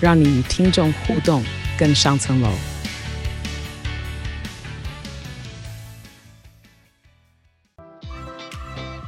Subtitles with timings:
[0.00, 1.42] 让你与听众互动
[1.76, 2.48] 更上层楼。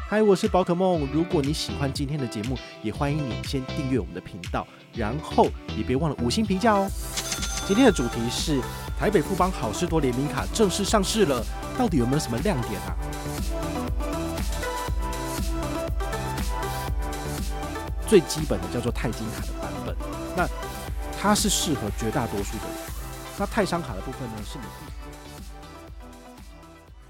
[0.09, 1.09] 嗨，我是宝可梦。
[1.13, 6.91] 如果你喜欢今天的节目，也欢迎你先订阅我们的频道，然后也别忘了五星评价哦。
[7.69, 8.61] 今天的主题是
[8.99, 11.47] 台北富邦好事多联名卡正式上市了，
[11.79, 12.97] 到底有没有什么亮点啊？
[18.09, 19.97] 最基本的叫做钛金卡的版本，
[20.37, 20.49] 那
[21.23, 22.75] 它是适合绝大多数的人。
[23.39, 24.65] 那泰商卡的部分呢，是你。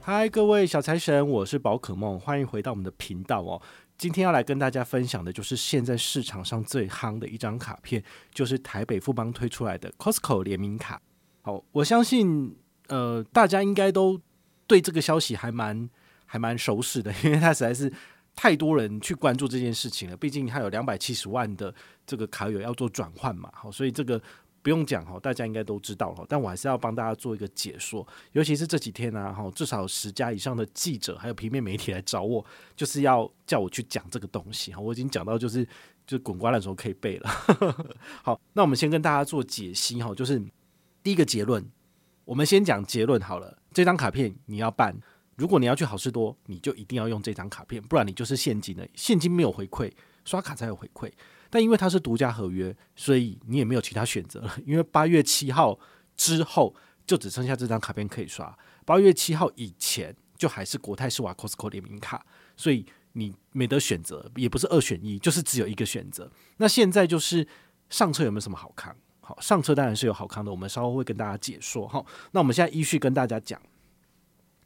[0.03, 3.63] 嗨，各位小财神，我是宝可梦，欢迎回到我们的频道哦。
[3.97, 8.03] 今天要来跟大家分享的就是现在市场上最夯的一张卡片，
[8.35, 11.01] 就是台北富邦推出来的 Costco 联名卡。
[11.43, 12.57] 好，我相信
[12.89, 14.21] 呃，大家应该都
[14.67, 15.89] 对这个消息还蛮
[16.27, 17.93] 还蛮熟悉的，因为它实在是
[18.41, 20.17] 太多人去关注这件事情了。
[20.17, 21.75] 毕竟它有两百七十万的
[22.07, 24.21] 这个卡友要做转换嘛，好，所以这个。
[24.63, 28.07] 不用讲哈，大家应该都知道哈，但我还是要帮大家做一个解说。
[28.33, 32.45] 尤其是这几天呢，哈，至少十家以上的记者还有平面媒体来找我，
[32.77, 34.79] 就是要叫我去讲这个东西哈。
[34.79, 35.65] 我已经讲到就是
[36.07, 37.31] 就是滚瓜烂熟可以背了。
[38.23, 40.39] 好，那我们先跟大家做解析哈，就是
[41.03, 41.67] 第一个结论，
[42.27, 43.57] 我们先讲结论好了。
[43.73, 44.95] 这张卡片你要办，
[45.41, 49.91] 如果你要去好事多，你就一定要用这张卡片，不然你就是现金的，现金没有回馈，
[50.23, 51.11] 刷卡才有回馈。
[51.49, 54.55] 但因为它是独家合约，所以你也没有其他选择了。
[54.67, 55.81] 因为八月七号
[56.15, 56.75] 之后
[57.07, 62.23] 就只剩下这张卡片可以刷，八月七号以前就还是国泰世华 Costco 联名卡，
[62.55, 62.85] 所以
[63.15, 66.31] 你没得选择，也不是二选一，就是只有一个选择。
[66.59, 67.49] 那现在就是
[67.89, 68.95] 上车有没有什么好康？
[69.23, 71.89] 好，上车当然是有好康的，我们稍后会跟大家解说。
[71.89, 73.59] 好，那我们现在依序跟大家讲，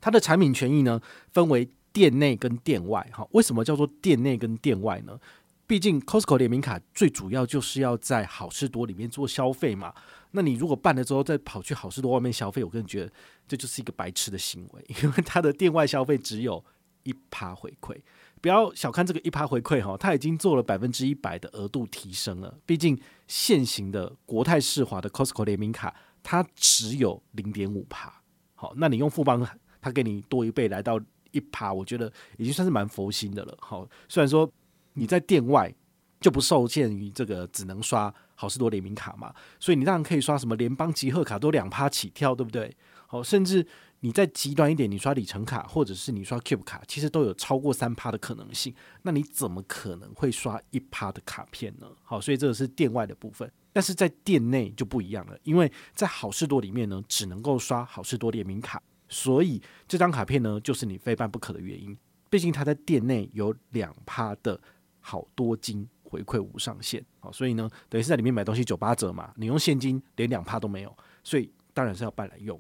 [0.05, 1.01] 它的产品权益呢，
[1.33, 3.09] 分为店内跟店外。
[3.11, 5.19] 哈，为什么叫做店内跟店外呢？
[5.67, 9.95] 毕竟 Costco 联名卡最主要就是要在好事多里面做消费嘛。
[10.33, 13.11] 那你如果办了之后再跑去好事多外面消费，我个人觉得
[13.49, 16.63] 这就是一个白痴的行为， 因为它的店外消费只有
[17.05, 17.99] 一趴回馈。
[18.43, 22.59] 不要小看这个一趴回馈哈，它已经做了百分之一百的额度提升了。
[22.67, 28.13] 毕竟现行的国泰世华的 Costco 联名卡，它只有零点五趴。
[28.55, 29.41] 好，那你用富邦，
[29.85, 30.99] 他给你多一倍来到
[31.31, 33.57] 一趴，我觉得已经算是蛮佛心的了。
[33.61, 34.51] 好，虽然说。
[34.97, 35.75] 你在店外
[36.21, 42.73] 就不受限于这个只能刷好事多联名卡嘛，所以你当然可以刷什么联邦集贺卡都两趴起跳，对不对？
[43.09, 43.67] 好，甚至
[43.99, 48.73] 你再极端一点，你刷里程卡或者是你刷 Cube 卡，其实都有超过三趴的可能性。
[49.03, 51.89] 那你怎么可能会刷一趴的卡片呢？
[52.05, 61.97] 好，所以这个是店外的部分，但是在店内就不一样了，因为在好事多里面呢，只能够刷好事多联名卡，所以这张卡片呢就是你非办不可的原因。
[62.31, 64.61] 毕竟它在店内有两趴的。
[65.07, 72.59] 好多金回馈无上限，好，所以呢，等于是在里面买东西九八折嘛，你用现金连两趴都没有，所以当然是要办来用。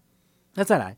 [0.52, 0.94] 那再来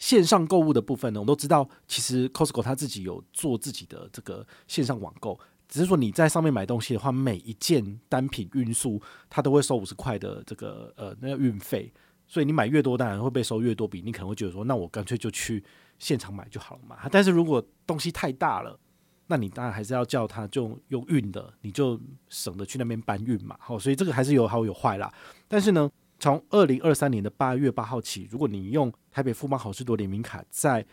[0.00, 5.38] 线上购物的部分呢，我们都知道，其实 Costco 它自己有做自己的这个线上网购，
[5.68, 9.00] 只是说你在上面买东西的话，每一件单品运输
[9.30, 11.92] 它都会收五十块的这个呃那个运费，
[12.28, 15.64] 所以你买越多，当然会被收越多笔，你可能会觉得说，那我干脆就去
[15.98, 16.96] 现场买就好了嘛。
[17.10, 18.78] 但是如果东西太大了，
[19.26, 23.56] 那你当然还是要叫他就用运的，你就省得去那边搬运嘛。
[23.58, 25.12] 好，所以这个还是有好有坏啦。
[25.48, 30.84] 但是呢，从二零二三年的八月八号起，如果你用台北富邦好事多联名卡在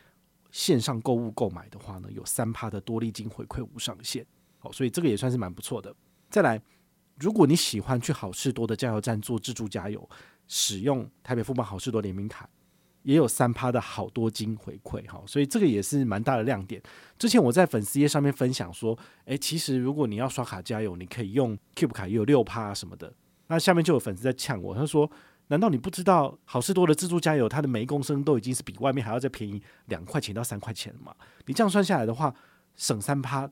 [0.51, 4.25] 线上购物购买的话呢，有三趴的多利金回馈无上限。
[4.59, 5.93] 好，所以这个也算是蛮不错的。
[6.29, 6.61] 再来，
[7.19, 10.09] 如果你喜欢去好事多的加油站做自助加油，
[10.47, 12.49] 使用台北富邦好事多联名卡。
[13.03, 16.81] 也有三趴的好多金回馈哈，所以这个也是蛮大的亮点。
[17.19, 23.13] 之前我在粉丝页上面分享说，诶，其实如果你要刷卡加油，你可以用 Cube 卡，也有六趴什么的。
[23.45, 25.07] 那下面就有粉丝在呛我，他说
[25.49, 31.13] ：“难道你不知道好事多的自助加油，它的每一公升都已经是比外面还要再便宜两块钱到三块钱了吗？
[31.45, 32.33] 你这样算下来的话，
[32.75, 33.47] 省三趴，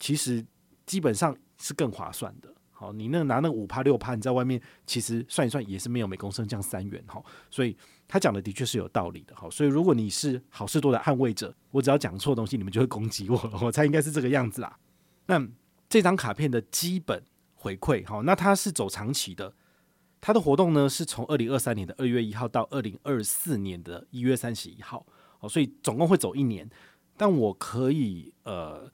[0.00, 0.42] 其实
[0.86, 2.55] 基本上是更划算的。
[2.78, 7.76] 好，你那拿那五趴六趴，你在外面其实算一算也是没有每公升降三元哈，所以。
[8.08, 14.78] 他讲的的确是有道理的，好，所以如果你是好事多的捍卫者，我只要讲错东西，你们就会攻击我，我猜应该是这个样子啦。
[15.26, 15.44] 那
[15.88, 17.20] 这张卡片的基本
[17.56, 19.52] 回馈，好，那它是走长期的，
[20.20, 25.04] 它的活动呢是从二零二三年的二月一号到二零二四年的一月三十一号，
[25.40, 26.70] 哦，所以总共会走一年。
[27.16, 28.88] 但我可以呃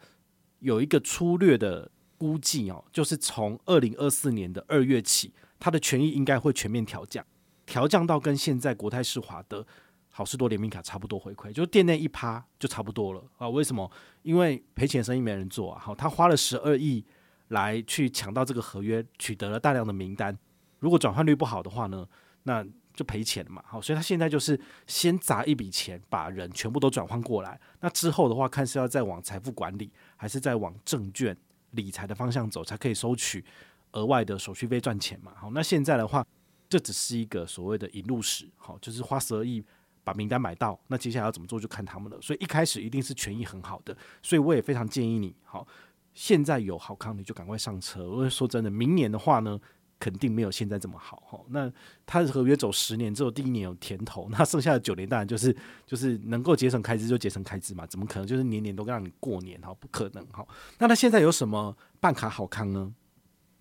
[0.61, 1.91] 有一个粗略的
[2.23, 7.27] 估计哦，就是从二零二四年的二月起，它的权益应该会全面调降，
[7.67, 9.67] 调降到跟现在国泰世华的
[10.09, 13.49] 好市多联名卡差不多回馈，就店内一趴就差不多了啊。
[13.49, 13.91] 为什么？
[14.23, 15.81] 因为赔钱生意没人做啊。
[15.81, 17.05] 好，他花了十二亿
[17.49, 20.39] 来去抢到这个合约，取得了大量的名单。
[20.79, 22.07] 如果转换率不好的话呢，
[22.45, 22.65] 那
[22.95, 23.65] 就赔钱嘛。
[23.67, 27.61] 好，所以他现在就是先砸一笔钱，把人全部都转换过来。
[27.81, 31.37] 那之后的话，看是要再往财富管理，还是再往证券
[31.73, 33.45] 理财的方向走，才可以收取
[33.93, 35.33] 额外的手续费赚钱嘛。
[35.37, 36.27] 好，那现在的话，
[36.69, 39.63] 这只是一个所谓的引路石，好，就是花十二亿
[40.03, 40.79] 把名单买到。
[40.89, 42.21] 那接下来要怎么做，就看他们了。
[42.21, 45.67] 所以一开始一定是权益很好的，所以我也非常建议你，好，
[46.15, 48.09] 现在有好康你就赶快上车。
[48.09, 49.61] 我说真的，明年的话呢，
[50.03, 51.41] 肯定没有现在这么好哈。
[51.51, 51.73] 那
[52.05, 55.57] 他的合约走十年之后，第一年有甜头， 那剩下的九年当然就是
[55.87, 59.73] 就是能够节省开支就节省开支嘛，怎么可能就是年年都让你过年哈？
[59.79, 60.45] 不可能哈。
[60.81, 62.93] 那他现在有什么办卡好康呢？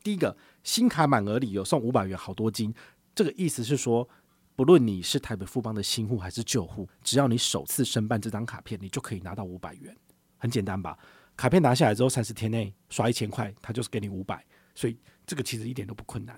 [0.01, 2.73] 第一个新卡满额里有送五百元好多金，
[3.13, 4.09] 这个意思是说，
[4.55, 9.95] 不论你是台北富邦的新户还是旧户，只要你首次申办这张卡片，你就可以拿到五百元，
[10.39, 10.97] 很简单吧？
[11.37, 14.43] 卡片拿下来之后，三十天内刷一千块，他就是给你五百，
[14.73, 14.97] 所以。
[15.31, 16.37] 这个其实一点都不困难。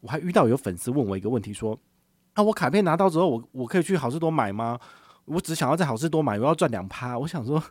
[0.00, 1.78] 我还遇到有粉丝问我一个问题，说
[2.32, 4.80] ：“啊，我卡片拿到之后，我我可以去好事多买吗？
[5.26, 7.62] 我只想要在好事多买，我要赚两趴。”我想说，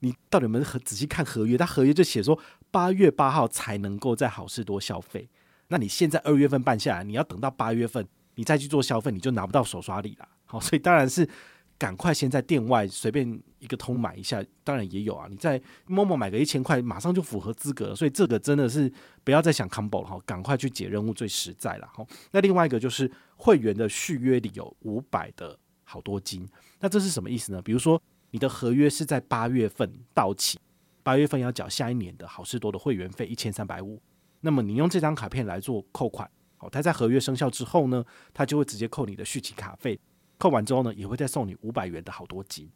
[0.00, 1.56] 你到底有没有仔细看合约？
[1.56, 2.36] 他合约就写说
[2.72, 5.30] 八月八号才能够在好事多消费。
[5.68, 10.28] 那你现在二月份办下来，你要等到八月份你再去做消费，你就拿不到手刷礼了。
[10.44, 11.28] 好，所以当然是。
[11.78, 15.26] 赶快先在店外随便一个通买一下，当然也有啊。
[15.28, 18.90] 你在 Momo 买个一千块，马上就符合资格了，所以这个真的是
[19.22, 22.06] 不要再想 combo 了哈，赶快去解任务最实在了哈。
[22.32, 26.48] 那另外一个就是会员的续约里有五百的好多金，
[26.80, 27.60] 那这是什么意思呢？
[27.60, 28.00] 比如说
[28.30, 30.58] 你的合约是在八月份到期，
[31.02, 34.00] 八月份要缴下一年的好事多的会员费一千三百五，
[34.40, 38.02] 那么你用这张卡片来做扣款，好，它在合约生效之后呢，
[38.32, 40.00] 它就会直接扣你的续期卡费。
[40.38, 42.70] 扣完之后呢，也会再送你五百元的好多金。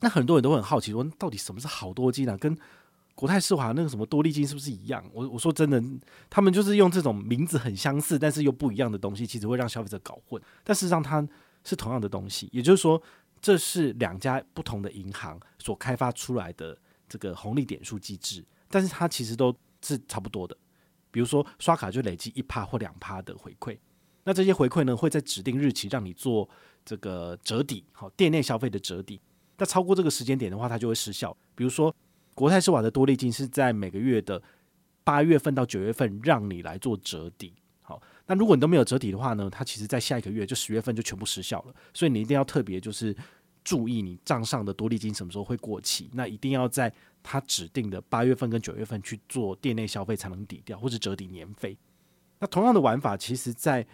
[0.00, 2.36] 那很多人都很好奇说，到底什么是好多金啊？
[2.36, 2.56] 跟
[3.14, 5.04] 国泰世华那个什么多利金是不是一样？
[5.12, 5.82] 我我说真的，
[6.30, 10.40] 他们就是用这种名字很相似，但是又不一样的东西，其实会让消费者搞混。
[10.62, 11.26] 但事实上，它
[11.64, 12.48] 是同样的东西。
[12.52, 13.02] 也就是说，
[13.40, 16.78] 这是两家不同的银行所开发出来的
[17.08, 19.52] 这个红利点数机制，但是它其实都
[19.82, 20.56] 是差不多的。
[21.10, 23.76] 比如说，刷卡就累积一趴或两趴的回馈。
[24.22, 26.48] 那这些回馈呢，会在指定日期让你做。
[26.88, 29.20] 这个折抵，好，店内消费的折抵，
[29.58, 31.36] 那超过这个时间点的话，它就会失效。
[31.54, 31.94] 比如说，
[32.34, 34.42] 国泰世华的多利金是在每个月的
[35.04, 37.52] 八月份到九月份让你来做折抵，
[37.82, 41.74] 好，那如果你都没有折抵的话呢，它其实在下一个月就十月份就全部失效了。
[41.92, 43.14] 所以你一定要特别就是
[43.62, 46.90] 注意你账上的多利金什么时候会过期，那一定要在
[47.22, 51.76] 它指定的八月份跟九月份去做店内消费才能抵掉或者折抵年费。
[52.38, 53.86] 那同样的玩法，其实在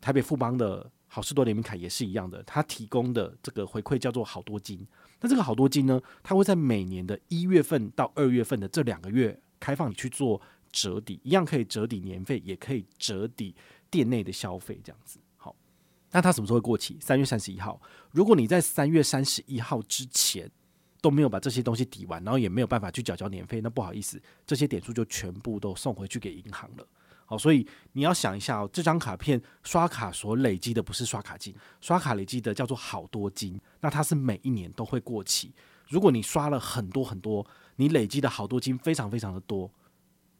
[0.00, 0.88] 台北富邦的。
[1.08, 4.86] 好事多联名卡也是一样的，它提供的这个回馈叫做好多金。
[5.20, 10.40] 那这个好多金呢，它会在每年的一月份到二月份的这两个月开放你去做
[10.70, 13.54] 折抵，一样可以折抵年费，也可以折抵
[13.90, 15.18] 店内的消费，这样子。
[15.36, 15.56] 好，
[16.12, 16.98] 那它什么时候会过期？
[17.00, 17.80] 三月三十一号。
[18.12, 20.48] 如果你在三月三十一号之前
[21.00, 26.86] 都没有把这些东西抵完，然后也没有办法去缴交年费，那不好意思，这些点数就全部都送回去给银行了。
[27.30, 33.60] 好，所以你要想一下哦，这张卡片刷卡所累积的不是刷卡金，刷卡累积的叫做好多金。
[33.80, 35.52] 那它是每一年都会过期。
[35.88, 39.70] 如果你刷了很多很多，你累积的好多金非常非常的多，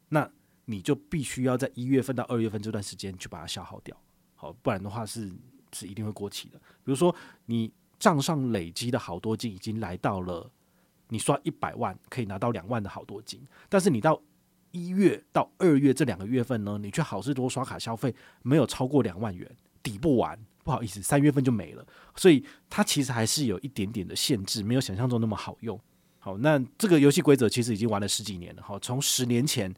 [0.09, 0.27] 那
[0.65, 3.95] 你就必须要在一月份到二月份这段时间去把它消耗掉。
[4.35, 5.31] 好，不然的话是
[5.75, 6.59] 是一定会过期的。
[6.59, 7.15] 比如说
[7.45, 10.51] 你账上累积的好多金已经来到了，
[11.09, 14.19] 你刷一百万可以拿到两万的好多金，但是你到
[14.71, 19.51] 一月到二月这两个月份呢，你去好事多刷卡消费没有超过两万元，
[19.83, 21.87] 抵不完，不好意思，三月份就没了。
[22.17, 25.81] 所以它其实还是有一点点的限制，没有想象中那么好用。
[26.19, 28.63] 好，那这个游戏规则其实已经玩了十几年了。
[28.63, 29.75] 好，从十年前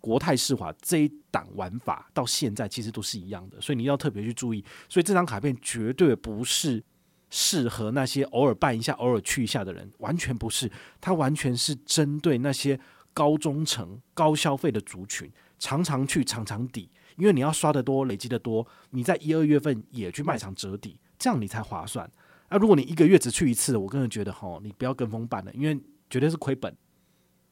[0.00, 3.60] 国泰世华这一档玩法到现在，其实都是一样的。
[3.60, 4.62] 所以你要特别去注意。
[4.88, 6.84] 所以这张卡片绝对不是
[7.30, 10.70] 适合那些偶尔办一下、偶尔去一下的人，完全不是。
[11.00, 12.78] 它完全是针对那些。
[13.18, 22.08] 高中层、高消费的族群，常常去、常常抵，因为你要刷得多、累积得多，你在一二月份也去卖场折抵，这样你才划算。
[22.48, 25.76] 那、如果你一个月只去一次，我个人觉得吼，你不要跟风办了，因为
[26.08, 26.72] 绝对是亏本。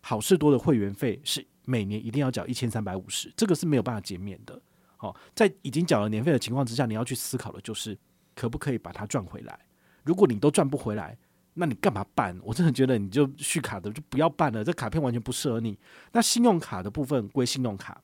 [0.02, 4.62] 好事多的会员费是每年一定要缴一千三百五十，这个是没有办法减免的。
[4.96, 7.98] 好，在已经缴了年费的情况之下，你要去思考的就是
[8.36, 9.58] 可不可以把它赚回来。
[10.04, 11.18] 如果你都赚不回来，
[11.58, 12.38] 那你干嘛办？
[12.42, 15.78] 我真的觉得你就续卡的就不要办了，这卡片完全不适合你。
[16.12, 18.02] 那信用卡的部分归信用卡，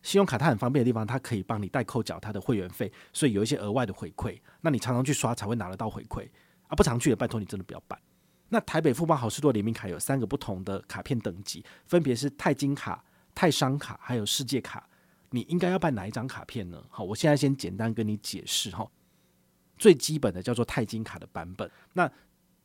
[0.00, 4.40] 信用卡它很方便的地方，它可以帮你代扣缴它的会员费，所以有一些额外的回馈。
[4.62, 6.26] 那你常常去刷才会拿得到回馈
[6.66, 8.00] 啊，不常去的拜托你真的不要办。
[8.48, 14.88] 那台北富邦好事多联名卡有三个不同的卡片等级，分别是钛金卡、钛商卡还有世界卡。
[15.30, 16.82] 你应该要办哪一张卡片呢？
[16.90, 18.86] 好，我现在先简单跟你解释哈。
[19.78, 22.10] 最基本的叫做钛金卡的版本，那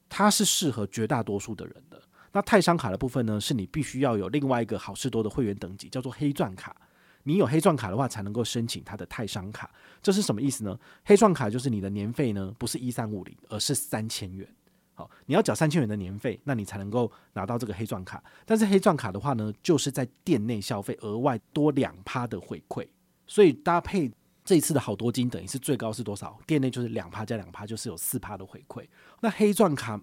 [0.09, 2.01] 它是适合绝大多数的人的。
[2.31, 6.75] 那泰商卡的部分呢，是你必须要有另外一个好事多的会员等级，叫做黑钻卡。
[7.23, 9.69] 你有黑钻卡的话，才能够申请它的泰商卡。
[10.01, 10.77] 这是什么意思呢？
[11.03, 14.47] 黑钻卡就是你的年费呢，不是一三五零，而是三千元。
[14.93, 18.23] 好，你要缴三千元的年费，那你才能够拿到这个黑钻卡。
[18.45, 22.87] 但是黑钻卡的话呢，就是在店内消费额外多两趴的回馈，
[23.25, 24.11] 所以搭配
[24.47, 26.39] 这一次的好多金，等于是最高是多少？
[26.47, 28.87] 店内就是两趴加两趴，就是有四趴的回馈。
[29.19, 30.01] 那黑钻卡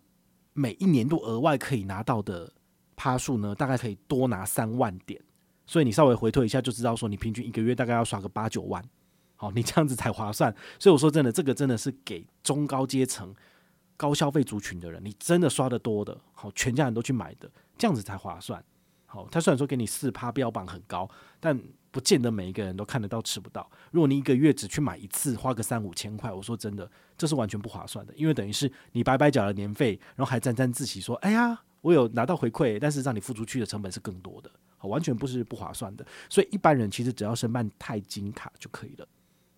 [0.53, 2.53] 每一年度额外可以拿到的
[2.95, 5.19] 趴数呢，大概可以多拿三万点。
[5.65, 8.85] 所以你稍微回推一下，就知道说你平均一个月大概要刷个八九万。
[9.37, 10.55] 好，你这样子才划算。
[10.79, 13.35] 所以我说真的，这个真的是给中高阶层。
[13.97, 17.49] 高消费族群的人，你真的刷得多的，好，全家人都去买的，
[17.79, 18.63] 这样子才划算。
[19.07, 21.09] 好，他虽然说给你四趴标榜很高，
[21.39, 21.57] 但
[21.95, 23.71] 不见得每一个人都看得到吃不到。
[23.93, 36.05] 如果你一个月只去买一次，花个三五千块，我说真的，这是完全不划算的，因为等于是你白白缴了年费，然后还沾沾自喜说，哎呀，我有拿到回馈，但是让你付出去的成本是更多的，好，完全不是不划算的。
[36.29, 39.07] 所以一般人其实只要申办钛金卡就可以了，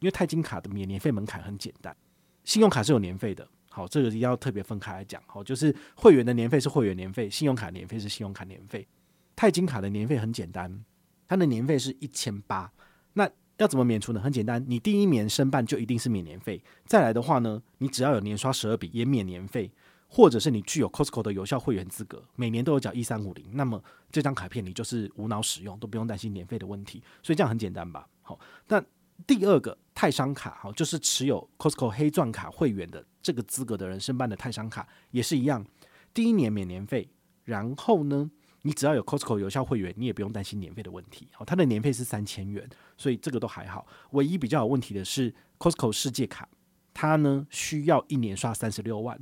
[0.01, 1.97] 因为钛金卡的免年费门槛很简单，
[2.45, 3.49] 信用卡是有年费的。
[3.71, 5.23] 好，这个一定要特别分开来讲。
[5.27, 8.87] 好，就是会员的年费是会员年费，信用卡年费是信用卡年费。
[9.35, 10.85] 钛金卡的年费很简单，
[11.29, 12.73] 它的年费是一千八。
[13.15, 13.29] 那
[13.59, 14.21] 要怎么免除呢？
[14.21, 16.63] 很简单，你第一年申办就一定是免年费。
[16.85, 19.71] 再来的话呢，你只要有年刷十二笔也免年费，
[20.09, 27.03] 或者是你具有 Costco 的有效会员资格，每年都有缴一三五零，那么这张卡片你就是无脑使用，都不用担心年费的问题。
[27.23, 28.07] 所以这样很简单吧？
[28.23, 28.83] 好，那
[29.27, 33.05] 第二个泰商卡，好，就是持有 Costco 黑钻卡会员的。
[33.23, 35.67] 这个资格的人申办的泰商卡也是一样，
[36.15, 37.09] 第一年免年费，
[37.43, 38.31] 然后呢，
[38.67, 41.29] 你只要有 Costco 有效会员，你也不用担心年费的问题。
[41.31, 43.87] 好，它的年费是三千元，所以这个都还好。
[44.11, 46.49] 唯一比较有问题的是 Costco 世界卡，
[46.93, 49.17] 它呢需要一年刷三十六万，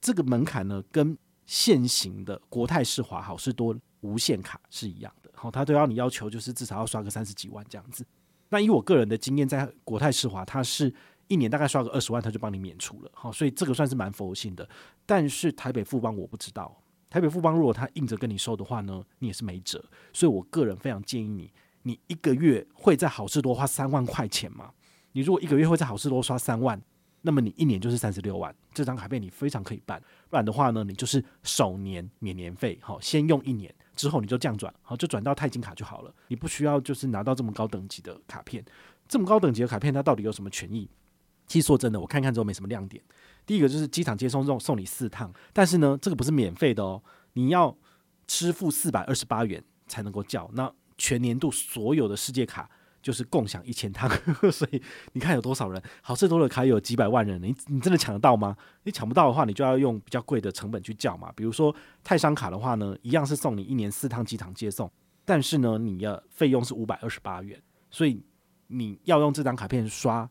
[0.00, 5.30] 这个门槛呢跟现行的国泰世华好市多无限卡是一样的。
[5.34, 8.02] 好，它都要你要求就是至少要刷个三十几万这样子。
[8.48, 10.94] 那以我个人的经验，在国泰世华它是。
[11.28, 14.68] 一年大概刷个二十万，它就帮你免除了，好，所以这个算是蛮佛性的。
[15.04, 19.84] 但是台北富邦我不知道，台北富邦如果他硬着跟你收的话呢，你也是没辙。
[20.12, 21.50] 所以我个人非常建议你，
[21.82, 24.72] 你一个月会在好事多花三万块钱吗？
[25.12, 26.80] 你如果一个月会在好事多刷三万，
[27.22, 30.02] 那么你一年就是三十六万，这张卡片你非常可以办。
[30.28, 36.14] 不然的话呢，你就是首年免年费，好，先用一年之后你就这样转，好，就转到钛金卡就好了。
[36.28, 38.64] 你不需要就是拿到这么高等级的卡片，
[39.08, 40.88] 这么高等级的卡片它到底有什么权益？
[41.46, 43.02] 其实说真的，我看看之后没什么亮点。
[43.46, 47.00] 第一个就是机场接送送送你四趟，但是呢，这个不是免费的哦，
[47.34, 47.74] 你要
[48.26, 50.50] 支付四百二十八元才能够叫。
[50.54, 52.68] 那全年度所有的世界卡
[53.00, 54.10] 就是共享一千趟，
[54.50, 55.80] 所以你看有多少人？
[56.02, 58.56] 好市多的卡有几百万人，你你真的抢得到吗？
[58.82, 61.30] 你抢不到的话，你就要用比较贵的成本去叫嘛。
[61.36, 61.72] 比如说
[62.02, 64.90] 泰商卡的话呢，一样是送你一年四趟机场接送，
[65.24, 67.62] 但是呢，你的费用是五百二十八元，
[67.92, 68.20] 所以
[68.66, 70.28] 你要用这张卡片刷。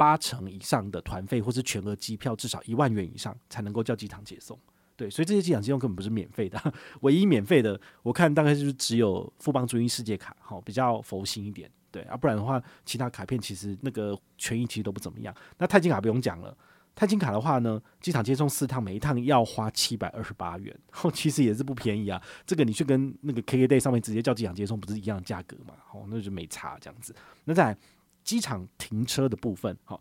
[0.00, 4.58] 八成以上的团费或是全额机票，至少一万元以上才能够叫机场接送。
[4.96, 6.58] 对，所以这些机场接送根本不是免费的，
[7.02, 11.70] 唯一免费的，我看大概就是只有富邦注意世界卡，好，比较佛心一点。
[11.90, 15.34] 对啊，不然的话，其他卡片其实那个权益其实都不怎么样。
[15.58, 16.56] 那泰金卡不用讲了，
[16.94, 22.22] 泰金卡的话呢，机场接送四趟，每一趟要花七百二十八元，哦，其实也是不便宜啊。
[22.46, 25.74] 这个你去跟那个 KKday 上面直接叫机场接送，不是一样的价格嘛？
[25.92, 27.14] 哦，那就没差这样子。
[27.44, 27.76] 那再。
[28.24, 30.00] 机场停车的部分，好，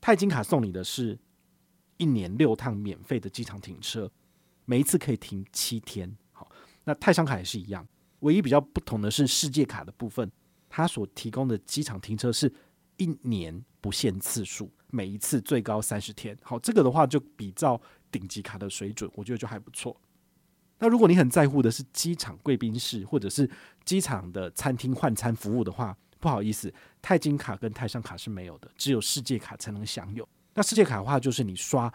[0.00, 1.18] 钛金卡送你的是
[1.96, 4.10] 一年六趟免费的机场停车，
[4.64, 6.16] 每一次可以停七天。
[6.32, 6.50] 好，
[6.84, 7.86] 那泰商卡也是一样，
[8.20, 10.30] 唯一比较不同的是世界卡的部分，
[10.68, 12.52] 它所提供的机场停车是
[12.96, 16.36] 一年不限次数，每一次最高三十天。
[16.42, 20.00] 好，这个的话就比照顶级卡的水准，我觉得就还不错。
[20.78, 23.50] 那如果你很在乎的是机场贵宾室或者是
[23.84, 26.72] 机场的餐厅换餐服务的话，不好意思，
[27.08, 30.28] 钛金卡跟钛商卡是没有的，只有世界卡才能享有。
[30.52, 31.90] 那世界卡的话，就是你刷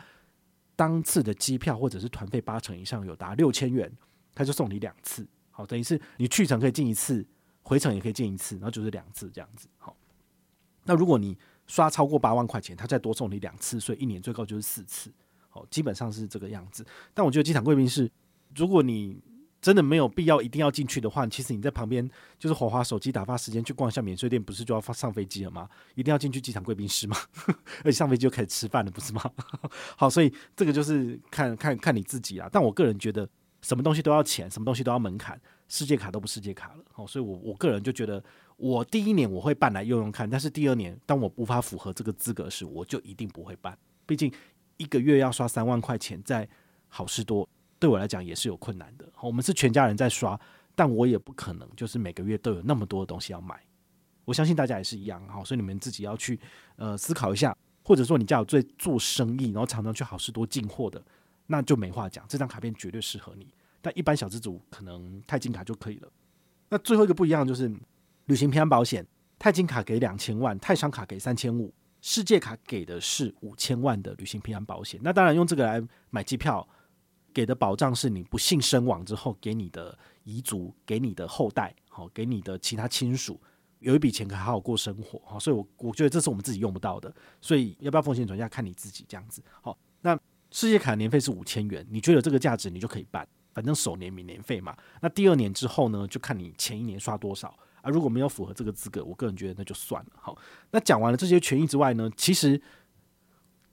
[0.75, 3.91] 当次的机票或者是团费八成以上，有达六千元，
[4.33, 5.27] 他就送你两次。
[5.51, 7.23] 好，等于是你去程可以进一次，
[7.61, 9.67] 回程也可以进一次，然后就是两次这样子。
[9.77, 9.95] 好，
[10.83, 15.13] 那如果你刷超过八万块钱，他再多送你两次，所以一年最高就是四次，
[15.47, 16.83] 好，基本上是这个样子。
[17.13, 18.09] 但我觉得机场贵宾室，
[18.55, 19.21] 如果你
[19.63, 25.69] 真的没有必要一定要进去的话，其实你在旁边就是滑滑手机打发时间，去逛一下免税店，不是就要上飞机了吗？
[25.95, 27.15] 一定要进去机场贵宾室吗？
[27.81, 29.23] 而且上飞机就可以吃饭了，不是吗？
[29.95, 32.49] 好，所以这个就是看看看你自己啊。
[32.51, 33.25] 但我个人觉得，
[33.61, 35.39] 什么东西都要钱，什么东西都要门槛，
[35.69, 36.83] 世界卡都不世界卡了。
[36.91, 38.21] 好，所以我我个人就觉得，
[38.57, 43.77] 我第一年我会办来用用看，但是第二年当我无法符合这个资格时，我就一定不会办。
[44.05, 44.29] 毕竟
[44.75, 46.45] 一个月要刷三万块钱在
[46.89, 47.47] 好事多。
[47.83, 49.05] 对我来讲也是有困难的。
[49.19, 50.39] 我们是全家人在刷，
[50.73, 53.61] 但我也不可能就是每个月都有那么多的东西要买。
[54.23, 56.39] 我相信大家也是一样，哈，所以你们自己要去
[56.77, 61.03] 呃思考一下，或者说你家有在做生意，然后常常去好市多进货的，
[61.47, 63.53] 那就没话讲，这张卡片绝对适合你。
[63.81, 66.07] 但一般小资族可能钛金卡就可以了。
[66.69, 67.69] 那最后一个不一样就是
[68.27, 69.05] 旅行平安保险，
[69.37, 74.97] 钛金卡给两千万，泰商卡给三千五，世界卡给的是五千万的旅行平安保险。
[75.03, 76.65] 那当然用这个来买机票。
[77.33, 83.39] 给的保障是你不幸身亡之后，给你的遗族、给你的后代、好给你的其他亲属
[83.79, 85.21] 有一笔钱可以好好过生活。
[85.25, 89.43] 好，所以我我觉得这是我们自己用不到的，所以要不要风险转嫁看你自己这样子。
[89.61, 90.17] 好，那
[90.51, 94.77] 世界卡年费是五千元，你觉得这个价值你就可以办，反正首年免年费嘛。
[95.01, 97.49] 那第二年之后呢，就看你前一年刷多少
[97.81, 97.89] 啊。
[97.89, 100.11] 如果没有符合这个资格，我个人觉得那就算了。
[100.15, 100.37] 好，
[100.71, 102.61] 那讲完了这些权益之外呢，其实。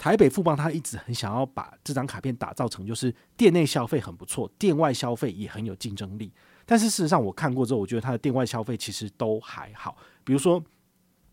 [0.00, 6.32] 台北富邦他一直很想要把这张卡片打造成就是店内消费很不错，店外消费也很有竞争力。
[6.64, 9.98] 但是事实上我看过之后，我觉得他的店外消费其实都还好。
[10.24, 10.64] 比如说，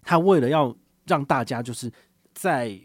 [0.02, 1.90] 他为了要让大家就是
[2.34, 2.78] 在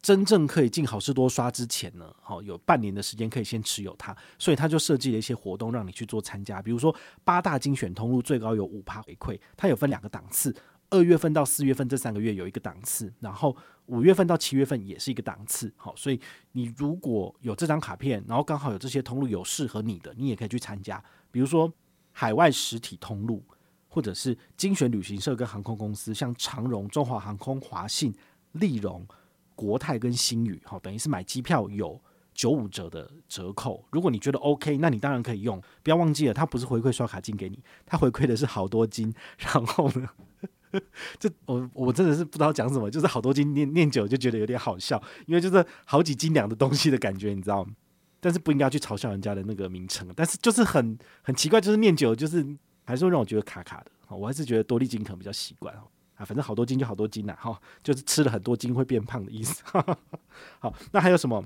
[0.00, 6.62] 真正可以进好事多刷之前呢，好有半年的时间可以先持有它，所以他就设计了一些活动让你去做参加。
[6.62, 10.56] 比如说八大精选通路最高有五趴回馈，它有分两个档次。
[10.90, 15.72] 二月份到四月份这三个月有一个档次，然后五月份到七月份也是一个档次。
[15.76, 16.20] 好，所以
[16.52, 21.02] 你如果有这张卡片，然后刚好有这些通路有适合你的，你也可以去参加。
[21.30, 21.72] 比如说
[22.12, 23.44] 海外实体通路，
[23.88, 28.14] 或者是精选旅行社跟航空公司，像长荣、中华航空、华信、
[28.52, 29.06] 丽荣、
[29.54, 32.00] 国泰跟新宇，好，等于是买机票有
[32.32, 33.84] 九五折的折扣。
[33.90, 35.60] 如果你觉得 OK，那你当然可以用。
[35.82, 39.12] 不要忘记了，它不是回馈刷卡金给你，它回馈的是好多金。
[39.38, 40.08] 然后呢？
[41.18, 47.72] 这我我真的是不知道讲什么，就是好多斤念念久就觉得有点好笑，因为就是好几斤两的东西的感觉，你知道吗？
[48.18, 52.44] 但是不应该去嘲笑人家的那个名称，但是就是很很奇怪，就是念久就是
[52.84, 53.90] 还是会让我觉得卡卡的。
[54.08, 55.74] 我还是觉得多利金可能比较习惯
[56.16, 59.62] 啊，反正好多斤就好多斤呐，哈，就是吃了很多斤会变胖的意思。
[60.58, 61.44] 好，那还有什么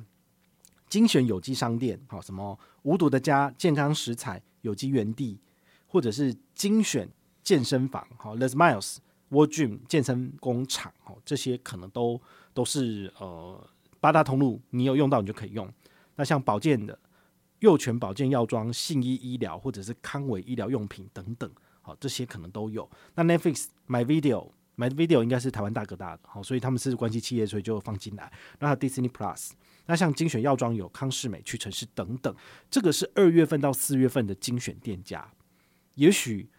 [0.88, 2.00] 精选有机商店？
[2.06, 5.38] 好，什么无毒的家、健康食材、有机园地，
[5.86, 7.08] 或者是精选
[7.42, 8.06] 健身房？
[8.16, 8.98] 好，Les Miles。
[9.30, 12.20] World Gym 健身工厂哦，这些可能都
[12.52, 13.68] 都是呃
[14.00, 15.72] 八大通路，你有用到你就可以用。
[16.16, 16.98] 那像保健的
[17.60, 22.88] 幼犬保健药妆、信医医疗或者是康伟医疗用品等等，好，这些可能都有。
[23.14, 28.32] 那 Netflix、My Video、My Video 应该是台湾大哥大的，好，所以他们是关系企业，所以就放进来。
[28.58, 29.50] 那 Disney Plus，
[29.86, 32.34] 那像精选药妆有康是美、屈臣氏等等，
[32.68, 35.32] 这个是二月份到四月份的精选店家，
[35.94, 36.50] 也许。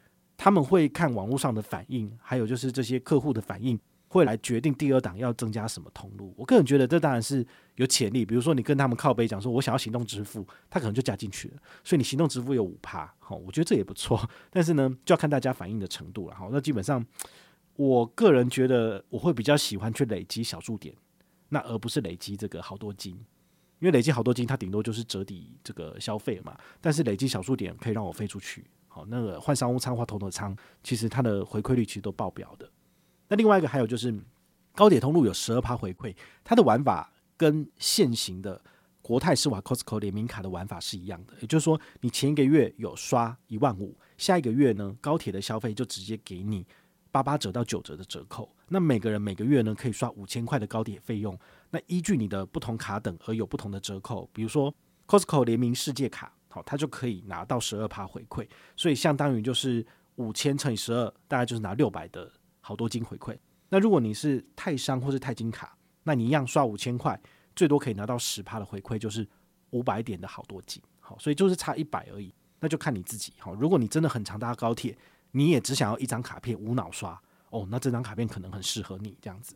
[0.44, 6.34] 他们会看网络上的反应，还有就是这些客户的反应，会来决定第二档要增加什么通路。
[6.36, 8.26] 我个人觉得这当然是有潜力。
[8.26, 11.58] 比如说你跟他们靠背讲说，我想要行动支付，他可能就加进去了。
[11.84, 14.28] 所以你行动支付有五趴，好，我觉得这也不错。
[14.50, 16.36] 但是呢，就要看大家反应的程度了。
[16.36, 17.06] 好，那基本上
[17.76, 20.96] 我个人觉得我会比较喜欢去累积小数点，
[21.50, 23.14] 那而不是累积这个好多金，
[23.78, 26.58] 因为累积好多金，它顶多就是折抵这个消费嘛。
[26.82, 28.66] 但是累积小数点可以让我飞出去。
[28.94, 32.70] 好，那个换商务舱或头等舱，其实它的回馈率其实都爆表的。
[33.30, 34.14] 那另外一个还有就是
[34.76, 38.62] 高铁通路有十二趴回馈，它的玩法跟现行的
[39.02, 41.34] 国泰世华 Costco 联名卡的玩法是一样的。
[41.40, 46.68] 也就是说，你前一个月有刷一万五，下一个月呢，高铁的消费就直接给你
[47.12, 48.54] 八八折到九折的折扣。
[48.68, 51.40] 那每个人每个月呢可以刷五千块的高铁费用。
[51.70, 54.74] 那依据你的不同卡等而有不同的折扣，比如说
[55.08, 56.34] Costco 联名世界卡。
[56.54, 59.86] 好，他就可以拿到十二趴回馈，所以相当于就是
[60.16, 63.38] 五千乘以十二，大概就是拿六百的好多金回馈。
[63.70, 67.18] 那如果你是泰商或是泰金卡，那你一样刷五千块，
[67.56, 69.26] 最多可以拿到十趴的回馈，就是
[69.70, 70.84] 五百点的好多金。
[71.00, 73.32] 好，所以就是差一百而已，那就看你自己。
[73.40, 74.98] 好，如果你真的很常搭高铁，
[75.32, 77.18] 你也只想要一张卡片无脑刷
[77.50, 79.56] 哦，那这张卡片可能很适合你这样子。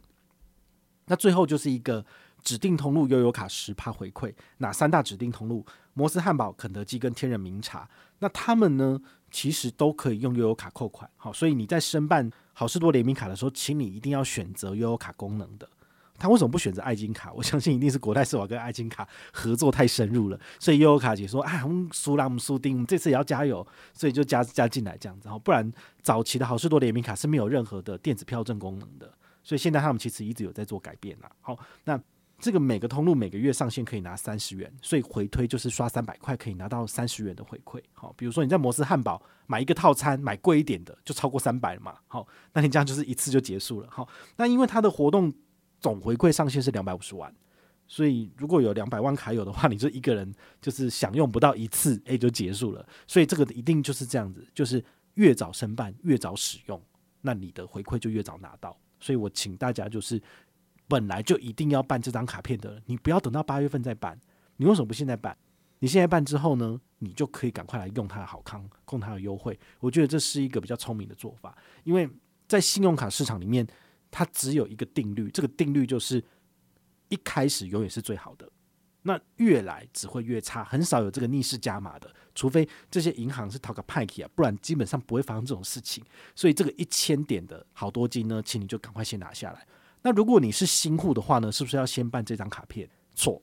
[1.08, 2.06] 那最后就是一个。
[2.46, 5.66] 指定通路悠游卡十趴回馈，哪三大指定通路？
[5.94, 7.90] 摩斯汉堡、肯德基跟天人茗茶。
[8.20, 11.10] 那他们呢，其实都可以用悠游卡扣款。
[11.18, 15.68] 好，所以你在申办好事多联名卡的时候，请你一定要选择悠游卡功能的。
[16.18, 17.32] 他为什么不选择爱金卡？
[17.36, 25.28] 我相信一定是国泰世华跟爱金卡合作太深入了，所以悠游卡姐说：“哎，我们输了，我们输定，我们这次也要加油。”所以就加加进来这样子。
[25.44, 25.70] 不然
[26.02, 29.12] 早期的好事多联名卡是没有任何的电子票证功能的，
[29.44, 31.30] 所以现在他们其实一直有在做改变啦。
[31.42, 32.00] 好，那
[32.46, 37.82] 这个每个通路每个月上限可以拿三十元，所以回推就是刷三百块可以拿到三十元的回馈。
[37.94, 41.98] 好，比如说你在摩斯汉堡买一个套餐，买贵一点的就超过三百了嘛。
[42.08, 43.88] 好，那你这样就是一次就结束了。
[43.90, 45.34] 好，那因为它的活动。
[45.82, 47.32] 总回馈上限是两百五十万，
[47.86, 52.84] 所以如果有两百万卡友的话， 你就一个人就是享用不到一次，诶，就结束了。
[53.06, 54.84] 所以这个一定就是这样子，就是
[55.16, 56.82] 越早申办越早使用，
[57.22, 58.76] 那你的回馈就越早拿到。
[59.00, 60.20] 所以我请大家就是
[60.88, 64.20] 本来就一定要办这张卡片的，你不要等到八月份再办。
[64.58, 65.38] 你为什么不现在办？
[65.80, 69.60] 你现在办之后呢，你就可以赶快来用它的好康，用它的优惠。
[69.80, 72.10] 我觉得这是一个比较聪明的做法，因为
[72.48, 73.68] 在信用卡市场里面。
[74.12, 76.24] 它只有一个定律，这个定律就是
[77.10, 78.50] 一开始永远是最好的，
[79.02, 86.02] 那越来只会越差，很少有这个逆势加码的，除非这些银行是讨个派气啊，不然基本上不会发生这种事情。
[86.34, 89.68] 所以这个一千点的好多金呢，请你就赶快先拿下来。
[90.06, 92.88] 那如果你是新户的话呢，是不是要先办这张卡片？
[93.16, 93.42] 错，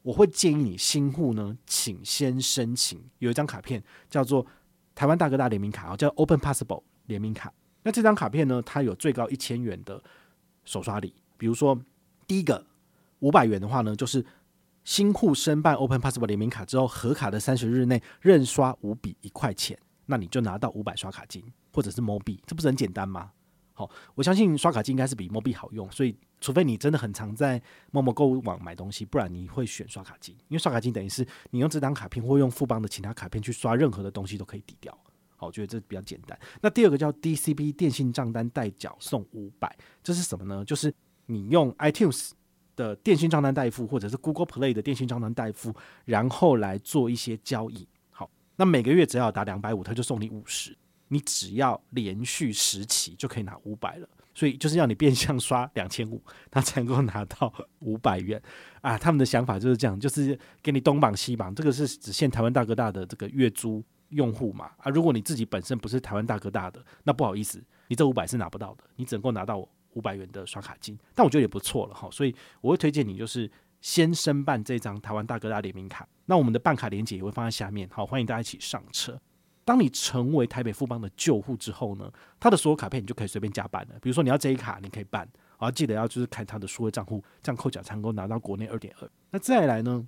[0.00, 4.46] 我会建议你新户呢，请先申请有一张卡片叫做
[4.94, 7.52] 台湾大哥大联名卡啊，叫 Open Possible 联名卡。
[7.82, 10.00] 那这张卡片呢，它有最高一千元的
[10.64, 11.12] 首刷礼。
[11.36, 11.76] 比如说，
[12.28, 12.64] 第一个
[13.18, 14.24] 五百元的话呢，就是
[14.84, 23.32] 新户申办 Open Possible 联名卡之后，合卡的三十日内认刷五笔一块钱，那你就拿到五百刷卡金，或者是 MoB，这不是很简单吗？
[23.76, 27.60] 好，我相信刷卡机应该是比 Mobi 好用，所以除非你真的很常在
[27.90, 34.96] 某某购物网买东西，不然你会选刷卡机，因为刷卡机等于是你用这张卡片或用富邦的其他卡片去刷任何的东西都可以抵掉。
[35.36, 36.38] 好我觉得这比较简单。
[36.60, 40.64] 那第二个叫 DCB 电信账单代缴送五百，这是什么呢？
[40.64, 40.94] 就是
[41.26, 42.30] 你用 iTunes
[42.76, 47.88] 的电信账单代付，或者是 Google Play 的电信账单代付，然后来做一些交易。
[48.10, 50.78] 好，那每个月只要打两百五，他就送你五十。
[51.14, 54.08] 你只要连续十期就可以拿五百了。
[54.34, 58.42] 所以就是要你变相刷两千五，他才能够拿到五百元
[58.80, 58.98] 啊！
[58.98, 61.54] 他们的想法就是这样，就是给你东绑西绑。
[61.54, 63.82] 这个是只限台湾大哥大的这个月租。
[64.10, 69.58] 用户嘛啊，如果你自己本身不是台湾大哥大的，那不好意思，你这五百是拿不到的，你只能够拿到
[69.94, 70.96] 五百元的刷卡金。
[71.16, 73.50] 但我觉得也不错了哈，所以我会推荐你就是
[73.80, 76.06] 先申办这张台湾大哥大联名卡。
[76.26, 79.20] 那我们的办卡链接也会放在下面，好，欢迎大家一起上车。
[79.64, 83.94] 当你成为台北富邦的旧户之后呢，他的所有卡片你就可以随便加办了。
[84.02, 89.10] 比如说你要这一卡，你可以办，啊，记得要就是开他的数位账户，这样扣缴才能够拿到国内二点二。
[89.30, 90.06] 那再来呢，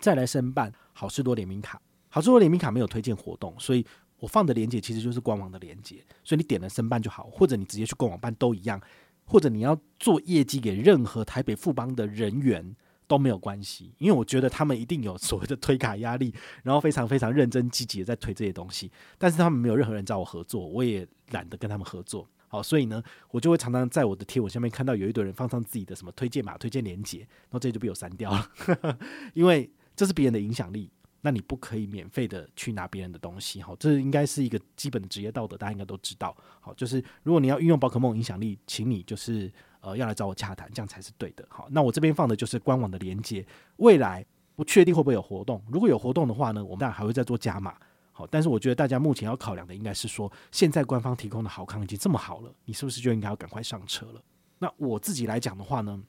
[0.00, 1.80] 再来申办好事多联名卡。
[2.08, 3.84] 好事多联名卡没有推荐活动，所以
[4.18, 8.80] 我放的链接其实就是官网的链接，所以你点了申办就好，或者你直接去官网办都一样，
[9.24, 12.74] 或者你要做业绩给任何台北富邦的人员
[13.10, 28.48] 都没有关系，因为我觉得他们一定有所谓的推卡压力，然后非常非常认真积极的在推这些东西，但是他们没有任何人找我合作，我也懒得跟他们合作，好，所以呢，我就会常常在我的贴文下面看到有一堆人放上自己的什么推荐码、推荐链接，然后这就被我删掉了，
[29.34, 30.88] 因为这是别人的影响力。
[31.22, 36.34] 那你不可以免费的去拿别人的东西，好，这应该是一个基本的职业道德，大家应该都知道。
[36.60, 41.44] 好，就是如果你要运用宝可梦影响力，请你就是呃要来找我洽谈，这样才是对的。
[41.48, 43.44] 好，那我这边放的就是官网的连接，
[43.76, 47.74] 未来不确定会不会有活动，如果有活动的话呢，我们当然还会再做加码。
[48.12, 54.22] 好，但是我觉得大家目前要考量的应该是说，现在官方提供的好康已经这么好了，你是不是就应该要赶快上车了？
[54.58, 56.02] 那我自己来讲的话呢，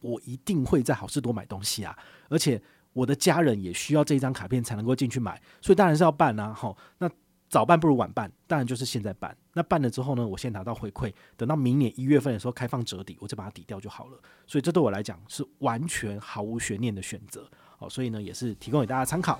[0.00, 2.60] 我一定会在好事多买东西啊，而且。
[2.94, 6.54] 我的家人也需要这一张卡片才能够进去买，所以当然是要办啊。
[6.54, 7.10] 好，那
[7.54, 9.32] 早办不如晚办，当然就是现在办。
[9.52, 14.18] 那办了之后呢，我先拿到回馈，等到明年一月份的时候开放折抵，我再把它抵掉就好了。
[14.44, 17.48] 所以这对我来讲是完全毫无悬念的选择。
[17.78, 19.38] 好，所以呢也是提供给大家参考。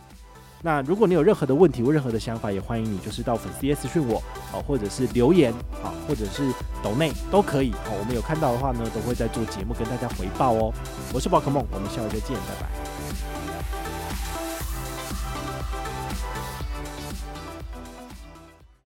[0.62, 4.22] 那如果你有任何的问题或任何的想法，也欢迎你就是到粉丝页私讯我，
[4.52, 6.52] 好，或者是留言，好，或者是
[6.84, 7.72] 抖内都可以。
[7.72, 10.72] 好，我们有看到的话呢，都会在做节目跟大家回报哦。
[11.12, 12.93] 我是宝可梦，我们下回再见，拜拜。